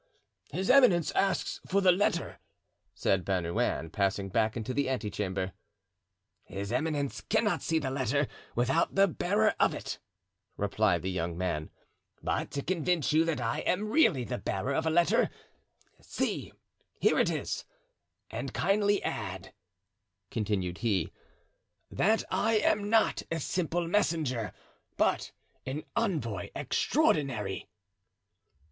"His 0.51 0.71
eminence 0.71 1.11
asks 1.11 1.61
for 1.67 1.79
the 1.79 1.91
letter," 1.91 2.39
said 2.95 3.23
Bernouin, 3.23 3.91
passing 3.91 4.29
back 4.29 4.57
into 4.57 4.73
the 4.73 4.89
ante 4.89 5.11
chamber. 5.11 5.51
"His 6.43 6.71
eminence 6.71 7.21
cannot 7.29 7.61
see 7.61 7.77
the 7.77 7.91
letter 7.91 8.27
without 8.55 8.95
the 8.95 9.07
bearer 9.07 9.53
of 9.59 9.75
it," 9.75 9.99
replied 10.57 11.03
the 11.03 11.11
young 11.11 11.37
man; 11.37 11.69
"but 12.23 12.49
to 12.49 12.63
convince 12.63 13.13
you 13.13 13.23
that 13.25 13.39
I 13.39 13.59
am 13.59 13.91
really 13.91 14.23
the 14.23 14.39
bearer 14.39 14.73
of 14.73 14.87
a 14.87 14.89
letter, 14.89 15.29
see, 16.01 16.51
here 16.99 17.19
it 17.19 17.29
is; 17.29 17.63
and 18.31 18.55
kindly 18.55 19.03
add," 19.03 19.53
continued 20.31 20.79
he, 20.79 21.11
"that 21.91 22.23
I 22.31 22.55
am 22.57 22.89
not 22.89 23.21
a 23.31 23.39
simple 23.39 23.87
messenger, 23.87 24.51
but 24.97 25.31
an 25.67 25.83
envoy 25.95 26.49
extraordinary." 26.55 27.69